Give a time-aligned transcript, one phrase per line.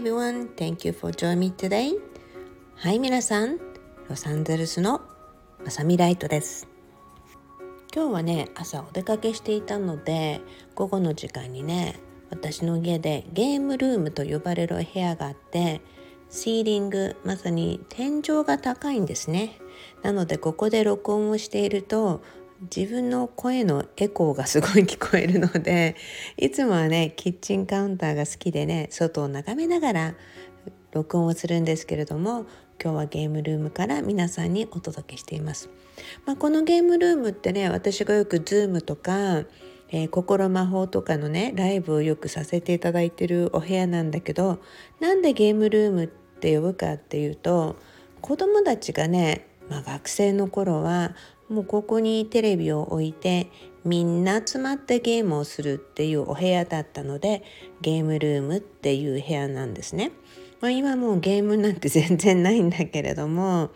[0.00, 1.92] everyone, thank you for joining me today.
[2.76, 3.58] はい皆さん、
[4.08, 5.02] ロサンゼルスの
[5.62, 6.66] まさみライトです。
[7.94, 10.40] 今日はね、朝お出かけしていたので、
[10.74, 12.00] 午後の時間にね、
[12.30, 15.82] 私の家でゲームルームと呼ばれる部屋があって、
[16.30, 19.58] シーリング、まさに天井が高いんですね。
[20.02, 22.22] なのでここで録音をしていると
[22.62, 25.96] 自分の声のエコーがすごい聞こえるので
[26.36, 30.14] いつもはねキッチンカウンターが好きでね外を眺めながら
[30.92, 32.44] 録音をするんですけれども
[32.82, 35.68] 今日はゲームルームから皆さんにお届けしています。
[36.24, 39.44] まあ、このゲームルームってね私がよく Zoom とか、
[39.90, 44.60] えー、心魔法とかのねライブをよくさせていただいてるお部屋なんだけど
[44.98, 47.76] なんでゲームルームって呼ぶかっていうと
[48.20, 51.14] 子供たちがね、まあ、学生の頃は
[51.50, 53.50] もうここにテレビを置いて
[53.84, 57.42] みんな集まってゲームをするっていうお部屋だったので
[57.80, 60.12] ゲームルームっていう部屋なんですね。
[60.60, 63.70] まあ、今もうゲームなんて全然ないんだけれども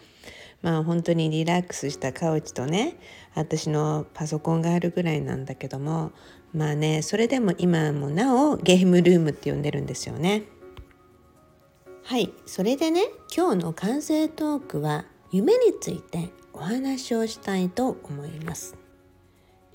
[0.62, 2.96] まあ本当にリラックスしたカウチとね
[3.34, 6.12] 私のパソコンがあるぐらいなんだけども
[6.52, 10.44] まあねそれでも今もなおゲームルームって呼んでるんですよね。
[12.04, 18.76] はいそれでね今日の完成トークは夢についてお話をしたいと思います。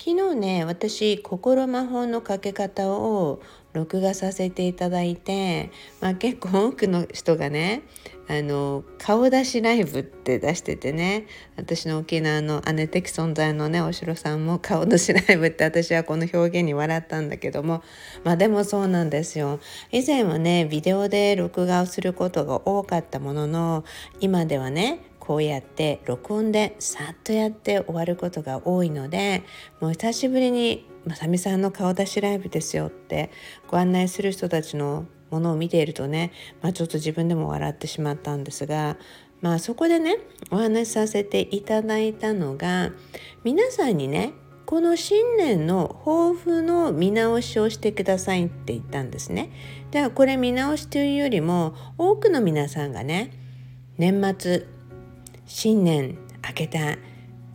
[0.02, 3.42] 昨日ね私心魔法のかけ方を
[3.74, 7.82] 録画させていただいて、まあ、結構多くの人がね
[8.26, 17.82] あの顔出しライブって出しててね私の沖縄の姉的存在のねお城さんも顔出しライブって私はこの表現に笑ったんだけども
[18.24, 19.60] まあでもそうなんですよ。
[19.92, 23.84] 以前はねビデオで録画をすることが多かったものの
[24.20, 29.44] 今ではねこうやって録音でさっとやって終わることが多いので
[29.78, 33.30] もう久しぶりにまさみさんの顔出しライブですよって
[33.68, 38.96] ご案内する人たちのものを見ているとね、まあ、ちょっと自分でも笑ってしまったんですが、
[39.40, 40.16] まあ、そこでね
[40.50, 42.90] お話しさせていただいたのが
[43.44, 44.32] 皆さんにね
[44.66, 49.52] この新年の抱負の見直しをしてくださいって言ったんですね。
[49.92, 53.30] ではこれ見直しというよりも多くの皆さんがね
[53.96, 54.79] 年末
[55.52, 56.16] 新年
[56.46, 56.96] 明けた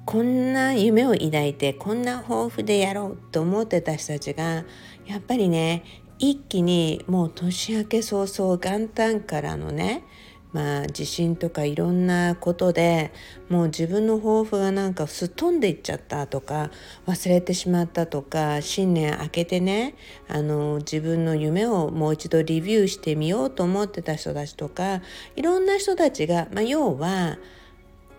[0.05, 4.65] こんな夢を抱いてこんな抱負でやろうと思ってた人たちが
[5.05, 10.03] やっぱりね一気にもう年明け早々元旦からのね
[10.51, 13.13] まあ地震とかいろんなことで
[13.47, 16.71] もう自分の抱負がなんかすっ飛んでいっちゃったとか
[17.07, 19.95] 忘れてしまったとか新年明けてね
[20.27, 25.01] あの自分の夢をもう一度リビューしてみようと思ってた人たちとか
[25.37, 27.37] いろんな人たちが、まあ、要は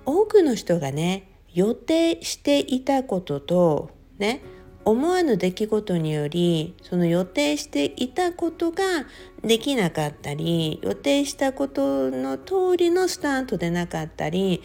[0.07, 4.41] 多くの人がね予定していたこととね
[4.85, 8.85] 思わぬ出来事によりその予定していたことが
[9.43, 14.63] できなかったり予定したことの通りのスタートでなかったり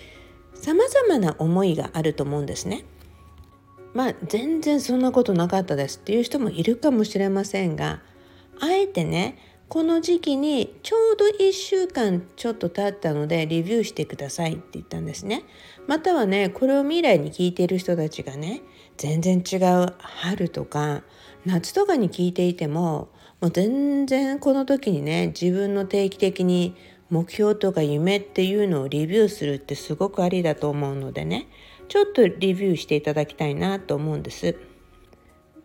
[0.53, 2.85] さまざまな思いがあると思うんですね。
[3.93, 8.01] まあ全然そんなことなかったですっていう人もいるかもしれませんが
[8.59, 9.37] あえてね
[9.71, 15.45] この時期にちょうど1週間ちょっと経ったのでレビューしてくださいって言ったんですね。
[15.87, 18.63] またはねこれを未来に聞いている人たちがね
[18.97, 21.03] 全然違う春とか
[21.45, 23.07] 夏とかに聞いていても
[23.39, 26.75] もう全然この時にね自分の定期的に
[27.09, 31.47] 目標とか夢っていうのをレビューするってすごくありだと思うのでね
[31.87, 34.57] ちょっとレビューしていただきたいなと思うんです。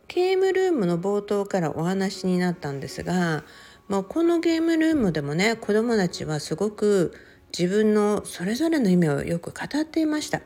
[0.07, 3.43] ゲームルームの冒頭からお話になったんですが
[3.89, 7.15] まあ、このゲームルームでもね子どもたちはすごく
[7.57, 10.43] 自分のそれぞれの夢をよく語っていました。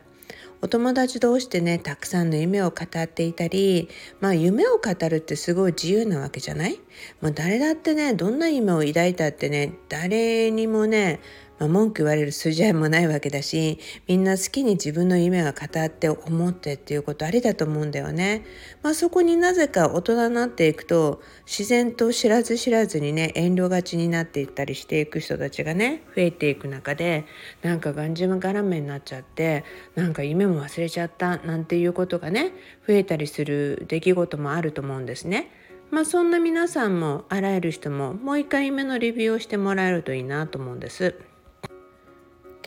[0.62, 3.88] お友達同士でねたくさんの夢を語っていたり
[4.20, 6.78] まあ夢を語るってすごい自由なわけじゃない？
[7.22, 11.20] もう誰だってねどんな夢を抱いたってね誰にもね
[11.60, 13.78] まあ、文句言われる筋合いもないわけだし
[14.08, 18.44] みんな好きに自分の夢が語って思ってっていうことありだと思うんだよね。
[18.82, 27.26] まあ、そこになぜか大人になっていくと自然と知らず知らずにね遠慮がちになっていったりしていく人たちがね増えていく中で
[27.62, 29.64] なんかがんじむがらめになっちゃって
[29.94, 32.52] なんか夢も忘れちゃったなんていうことがね
[32.88, 35.50] 増えたりする出来事もあると思うんですね。
[35.90, 41.29] まあそんな皆さんもあらゆる人ももう一回夢のレビューをしてもらえるといいなと思うんです。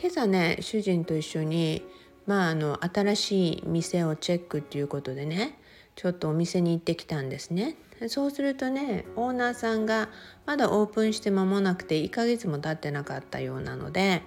[0.04, 1.82] 今朝ね主人と一緒に
[2.26, 5.58] まああの新しい店をチェックっていうことでね
[5.96, 7.74] ちょっとお店に行ってきたんですね。
[8.08, 10.10] そうするとねオーナーさんが
[10.44, 14.20] まだオープンして間もなくて1ヶ月も経ってなかったようなので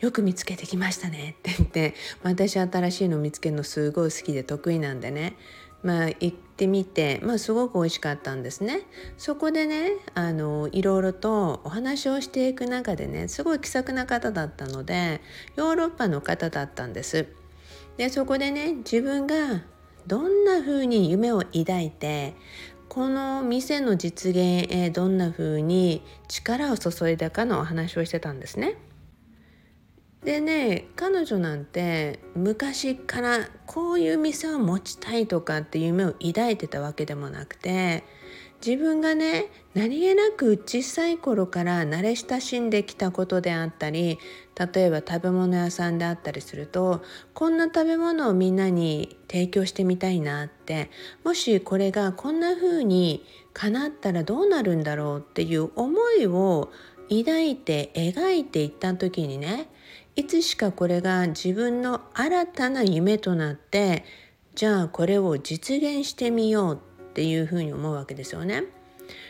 [0.00, 5.34] よく見つけてきましたねって言って私新しいの見つけるのすごい好きで得意なんでね
[5.82, 8.82] まあ行ってみて、まあ、すごく美味しかったんですね
[9.16, 15.20] そこでねあのいろいろとお話をしていく中でねすごい気さくな方だったので
[15.56, 17.28] ヨーロッパの方だったんです
[17.96, 19.62] でそこでね自分が
[20.06, 22.34] どんな風に夢を抱いて
[22.88, 28.74] この店の実現へどんな風に力を注いだかのお話をしてたんですね。
[30.24, 38.04] でね彼女なんて昔からこういう店を持ちたいとかっていう夢を抱いてたわけでもなくて
[38.64, 44.18] 自分がね何気なく小さい頃から慣れ親しんできたことであったり
[44.74, 47.02] 例えば食べ物屋さんであったりすると
[47.32, 50.90] こんな食べ物をみんなに提供してみたいなって
[51.24, 53.24] もしこれがこんな風に
[53.54, 56.70] 叶ったらどうなるんだろうっていう思いを
[57.08, 59.70] 抱いて描いていった時にね
[60.16, 64.04] いつしかこれが自分の新たな夢となって
[64.54, 68.64] じゃあこれを実現してみようっていうふうに思うわけですよね。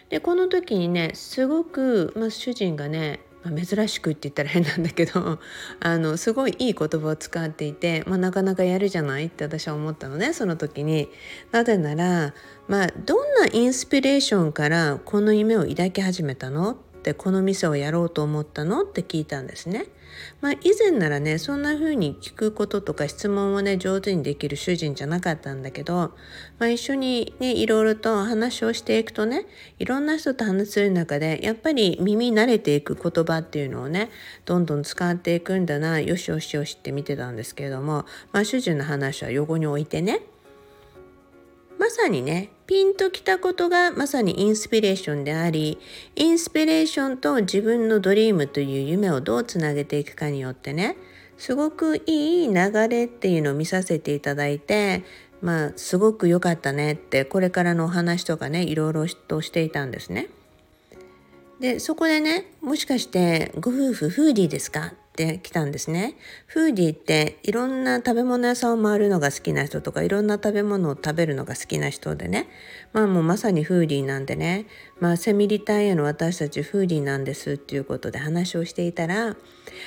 [0.09, 5.39] でこの時にねすごく、まあ、主人がねまあ、珍しくって言ったら変なんだけど
[5.81, 9.27] あのすごいいい言葉を使っていて、まあ、なかなかやるじゃない？
[9.27, 11.09] って私は思ったのねその時に。
[11.51, 12.35] なぜなら、
[12.69, 16.73] まあ、どんなインスピレーションからこの夢を抱き始めたの？
[16.73, 18.83] ってこの店をやろうと思ったの？
[18.83, 19.87] って聞いたんですね。
[20.41, 26.13] まあ、以前ならねそんな風に聞くこととか質問をね上手にできる主人じゃなかったんだけど、
[26.59, 29.47] まあ、一緒にねいろいろと話をしていくとね
[29.79, 34.11] いろんな人と話する中でやっぱり耳慣れていく言葉っていうのをね
[34.45, 40.21] どんどん使っていくんだなよしよしよしって見てたんですけれども、まあ、主人の話は横に置いてね
[41.79, 45.81] まさにねピンときたことがまさにインスピレーションであり、
[46.15, 50.97] インスピレーションと自分のドリームという夢をどうつなげていくかによってね、
[51.37, 55.03] すごくいい流れっていうのを見させていただいて、
[55.43, 60.29] まあ、すごく良かったねって、これからのお話とかね、いろいろとしていたんですね。
[61.59, 64.95] で、そこでね、もしかしてご夫婦フーディーですか？
[65.13, 66.17] てきたんですね。
[66.47, 72.49] フーディーっていろんな食べ物屋さんを回るのが好きな人とかいろんな食べ物を食べるのが好きな人でね。
[72.93, 74.67] まあもうまさにフーディーなんでね。
[74.99, 79.37] まあセミリタイヤの私たちフーディーなんですっていうことで話をしていたら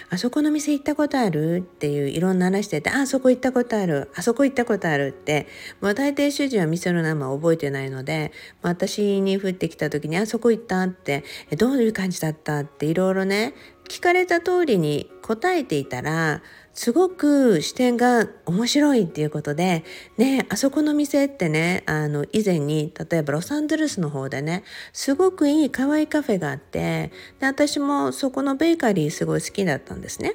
[0.10, 4.10] あそこの店行ったことあるっていういろんな話しててあそこ行ったことある。
[4.16, 5.48] あそこ行ったことあるって
[5.82, 8.32] まあ大抵主人は店の名前覚えてないので、
[8.62, 11.24] まあ、私に降ってきた時にあそこ行ったって
[11.58, 13.54] どういう感じだったっていろいろね
[13.94, 16.42] 聞かれた通りに答えていたら
[16.74, 19.84] すごく視点が面白いっていうことで、
[20.18, 24.64] ね、あそこの店ってね、あの、以前に、例えばロサンゼルスの方でね、
[24.94, 30.34] すごくいい可愛いカフェがあって、で、私もそこのベーカリーすごい好きだったんですね。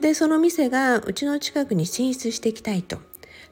[0.00, 2.98] で、その店がうちの近くに進出していきたいと。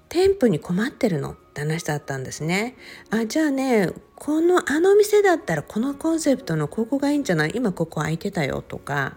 [0.08, 2.74] 店舗に困ってるのって話だったんですね。
[3.10, 3.90] あ、じゃあね、
[4.24, 7.52] このあの店だったらこのコンセプトのここがいいんじゃない？
[7.56, 9.16] 今ここ空いてたよとか、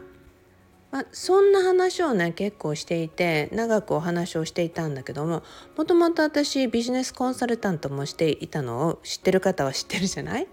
[0.89, 5.43] まあ、そんな話をね結構していて長くお話をしていたんだけども
[5.77, 10.47] もともと私ビジネスコンサルタントもしていたのを知ってる方は知ってるじゃない？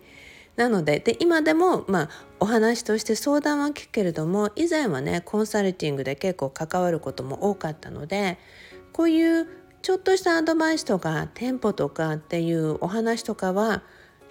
[0.57, 2.09] なのでで今でも、まあ、
[2.39, 8.37] お話として相談は聞くけれども以前はねコンサルティングで結構関わることも多かったので
[8.93, 9.49] こういう
[9.81, 13.83] ちょっとしたアドバイスとか店舗とかっていうお話とかは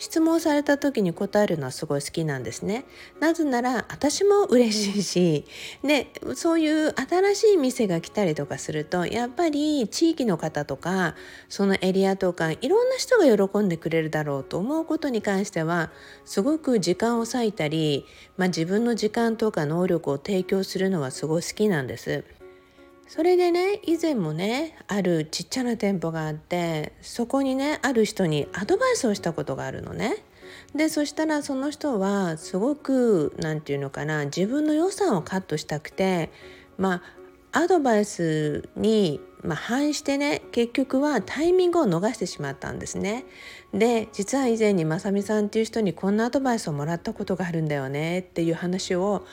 [0.01, 2.85] 質問された時に答えるのはすごい好きなんですね。
[3.19, 5.45] なぜなら私も嬉しいし
[5.83, 11.13] でそういう新しい店が来たりとかするとやっぱり地域の方とか
[11.49, 15.91] そのエリアとかいろんな人が喜んでくれるだろうと思うことに関しては
[16.25, 22.23] すごく時間を割いたり、まあ、自分の時間とか能力を提供するのはすごい好きなんです。
[23.13, 30.23] それでね以前もねあるちっちゃな店舗があってそこにねある人にアドバイスをしたことがあるのね。
[30.73, 36.29] でそしたらその人はすごく何て言うのかな自分の予算をカットしたくて
[36.77, 37.01] ま
[37.51, 43.25] あアドバイスにまあ、反してね結局はタイミングを逃してしまったんですね。
[43.73, 49.25] で実は以前にまさみさんっていう人にこんなアドバイスをもらったことがあるんだよねっていう話を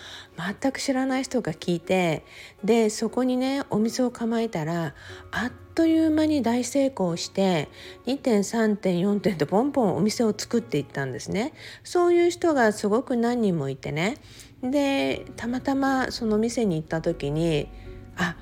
[0.61, 2.25] 全く知らない人が聞いて
[2.65, 4.95] でそこにねお店を構えたら
[5.33, 7.69] あっという間に大成功して
[8.07, 11.53] 2点3点4点とポンポンお店を作っていったんですね。
[11.85, 14.17] そういう人がすごく何人もいてね
[14.62, 17.69] でたまたまその店に行った時に
[18.17, 18.37] あ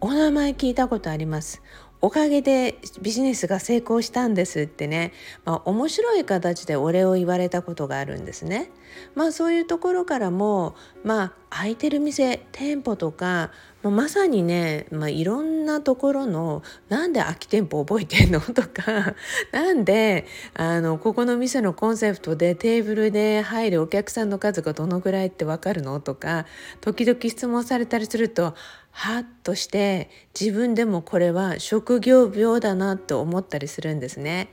[0.00, 1.60] お名前聞いたことあります。
[2.00, 5.12] おかげでビジネスが成功したんですってね、
[5.44, 8.70] まあ、面白い形でお礼を言われたことがあるんですね。
[9.16, 13.50] まあそういうところからもまあ空いてる店店舗とか
[13.82, 18.40] もうまさにね、まあ、いろんなところのなんで空き店舗覚えてんの？
[18.40, 19.16] とか
[19.50, 25.98] なんであのここの店のコンセプトでテーブルで入るお客さんの数がどのぐらいって分かるの？
[25.98, 26.46] とか
[26.80, 28.54] 時々質問されたりすると
[29.00, 34.48] はっとして自分でもこれは職業病だなと思ったりするんですね。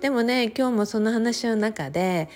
[0.00, 2.30] でもね今日もその話の中で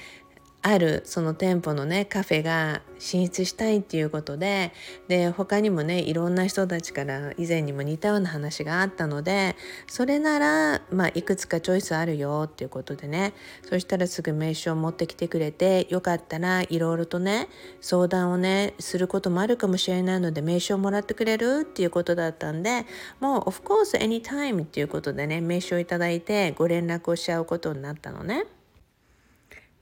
[0.67, 4.73] あるその店舗のねカフェが進出したいっていうことで
[5.09, 9.57] で他にもねいろんな人たちから以前にも似たような話があったので
[9.87, 13.35] それなら、まあ、いくつかチョイスあるよっていうことでね
[13.69, 17.49] そしたらすぐ名刺を持ってきてくれてよかったらいろいろとね
[17.83, 22.87] 相談をねすることもあるかもしれないので名刺をもらってくれるっていうことだったんで
[23.21, 28.47] もう of course anytime っていうことでね名刺をいただいてご連絡をしちゃうことになったのね。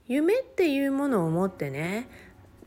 [0.07, 2.09] 夢っていうものを持ってね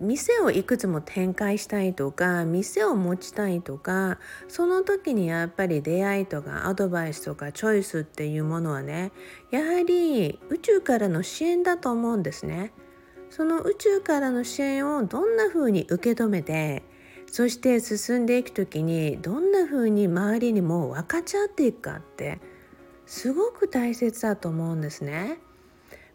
[0.01, 9.13] 店をいくつも展開したいとか店を持ちたいとかその時にやっぱり出会いとかアドバイスとかチョイスっていうものはね
[9.51, 12.73] やはり宇宙からの支援だと思うんですね。
[13.29, 16.85] その宇宙からの支援をどんな風に受け止めて
[17.27, 22.39] そして進んでいく時にどんな風に周りにも分かち合っていくかって
[23.05, 25.39] すごく大切だと思うんですね。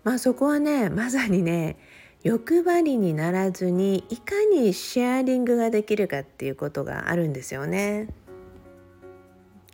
[0.03, 1.77] まあそこはねまさにね
[2.23, 8.09] 欲張りにならずにいかにシェアリングができるかっていうことがあるんですよね。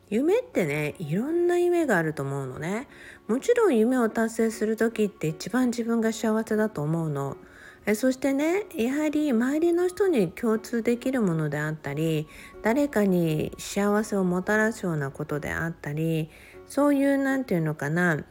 [0.10, 2.88] 夢ってねいろんな夢があると思うのね
[3.28, 7.36] もちろん夢を達成する時って一番自分が幸せだと思うの
[7.86, 12.28] えそしてねやはり周りの人に共通できるものであったり
[12.62, 16.30] 誰かに幸せをもたらすようなことであったり
[16.68, 18.24] そういう何て言うのかな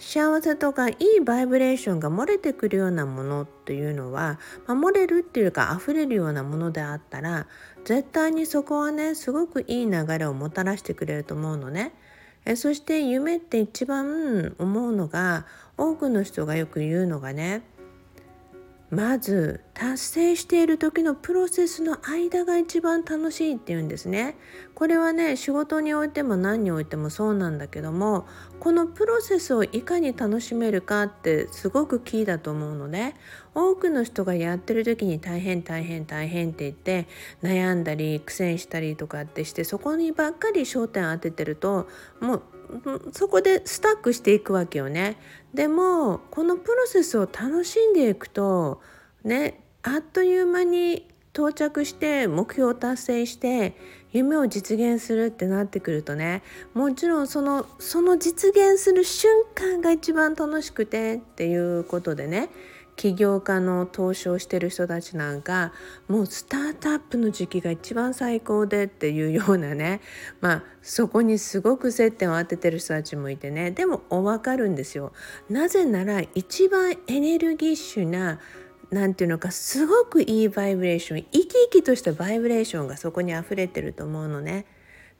[0.00, 7.46] 幸せとかいいバイブレーションが漏れてくるようなものというのは、まあ、漏れるっていうか溢れるようなものであったら
[7.84, 11.92] 絶対にそこはねすごくいい流れをもたらしてくれると思うのね。
[12.46, 15.44] えそして夢って一番思うのが
[15.76, 17.62] 多くの人がよく言うのがね
[18.90, 24.36] まず達成している時のプロセスの間が一番楽しいっていうんですね。
[24.74, 28.26] これはね仕事においても何においてもそうなんだけども
[28.58, 33.14] このプロセスをいかに楽しめるかってすごくキーだと思うので
[33.54, 37.06] 多くの人がやってる時に大変大変大変って言って
[37.42, 41.88] 悩んだり苦戦したりとかってしてそこにばっかり焦点当ててると
[42.20, 42.42] もう
[43.12, 45.16] そこでスタックしていくわけよね。
[45.54, 48.80] でもこのプロセスを楽しんでいくと
[49.24, 53.76] ねあっという間に到着して目標を達成して
[54.12, 56.42] 夢を実現するってなってくるとね
[56.74, 62.48] もちろんそのその実現する瞬間が一番楽しくてっていうことでね
[63.00, 65.72] 起業家の投資をしてる人たちなんか
[66.06, 70.02] もうスタートアップの時期が一番最高でっていうようなね
[70.42, 75.14] まあそこにすごく接点を当ててる人たちもいてねでもお分かるんですよ。
[75.48, 78.38] なぜなら一番エネルギッシュな
[78.90, 84.66] 何て言うのかすごくいいバイブレーション生き生きとしたバイブレーションがそこに溢れてると思うのね。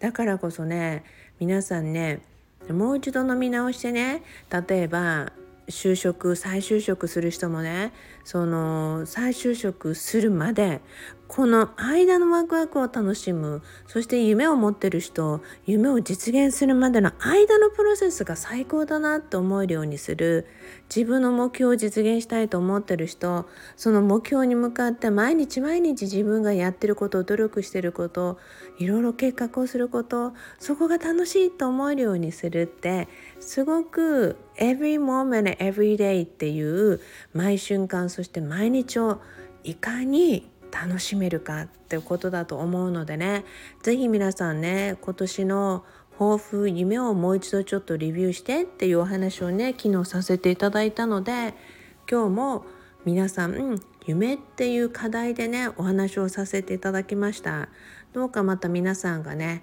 [0.01, 1.03] だからこそね
[1.39, 2.21] 皆さんね
[2.69, 4.23] もう一度飲み直してね
[4.69, 5.33] 例えば
[5.71, 7.93] 就職再就職する人もね
[8.25, 10.81] その再就職するまで
[11.31, 20.49] この間のワクワクを楽しむそして夢を持ってる人夢を実現するまでの間のプロセスが最高だなと思えるようにする
[20.95, 23.47] 自分の目標を実現したいと思ってる人
[23.77, 28.37] その目標に向かって毎日毎日自分がやってること努力してること
[28.79, 33.07] いろいろ計画をすることそこが楽しいと思えるようにするって
[33.39, 37.01] すごく every moment every day っていう
[37.33, 39.21] 毎瞬間そして毎日を
[39.65, 43.45] いかに楽しめるかってことだと思うのでね
[43.83, 45.85] 是非皆さんね今年の
[46.19, 51.55] 抱負夢をもう一度ちょっとレビューしてっていうお話をね昨日させていただいたので
[52.11, 52.67] 今日も
[53.05, 57.69] 皆さん、うん、夢っていう課題でねお話をさせていただきました。
[58.13, 59.63] どうかまた皆さんがね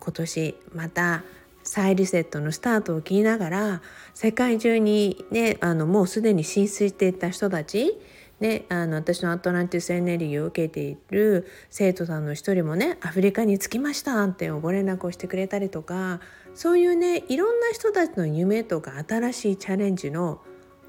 [0.00, 1.22] 今年また
[1.62, 3.82] 再リセットのスタートを切りながら
[4.14, 7.98] 世界中にねあのもうすでに浸水していった人たち
[8.42, 16.18] ね、あの私のアトランティスエネルギーを受けている生徒さんの一人もねアフリカに着きましたってご連絡をしてくれたりとか
[16.52, 20.42] そういうねいろんな人たちの夢とか新しいチャレンジの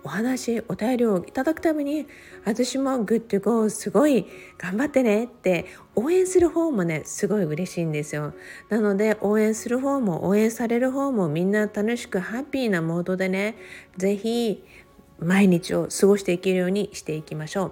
[0.03, 2.07] お話お便りをいただくために
[2.45, 4.25] 私もグッドゴーすごい
[4.57, 8.33] 頑張ってねって応援する方もねすごい嬉しいんですよ。
[8.69, 13.55] なので応援する方も応援される方もみんな楽しくハッピーなモードでね
[13.97, 14.63] 是非
[15.19, 17.71] 毎日を過ごしていけるようにしていきましょう。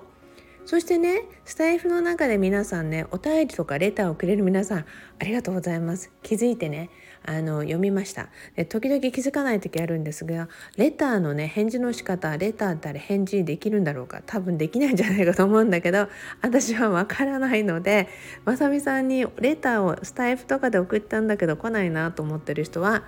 [0.64, 4.86] そしてねスタイフの中で皆さんねお便りとかレターをくれる皆さん
[5.20, 6.12] ありがとうございます。
[6.24, 6.90] 気づいてね
[7.24, 8.30] あの読みました。
[8.56, 16.08] で時々気づかない時あるんですがレターのね返事の仕方レターってあれ返事できるんだろうか多分できないんじゃないかと思うんだけど
[16.42, 18.08] 私はわからないので
[18.46, 23.04] まさみさんにレターをスタイフとかで送ったんだけど来ないなと思ってる人は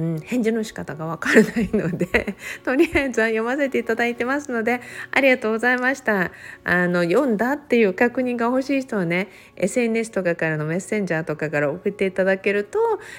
[0.00, 4.80] うん、返事の仕方がわからないので とりあえずは読ませていただいてますので
[5.10, 6.32] ありがとうございました
[6.64, 12.78] あの読んだっていう確認が欲しい人はね SNS とかからのメッセンジャーとかから送っていただけると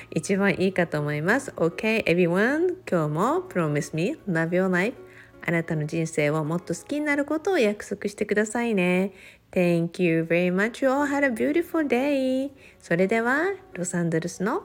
[0.10, 4.98] 一番いいかと思います OK everyone 今日も Promise me love your life
[5.46, 9.14] あなたの人生をもっと好きになることを約束してくださいね
[9.52, 10.82] Thank you very much.
[10.82, 12.52] You all had a beautiful day.
[12.80, 14.64] それでは、ロサンゼルスの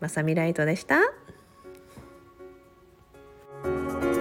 [0.00, 0.98] まさみライトでした。
[3.62, 4.17] Thank you.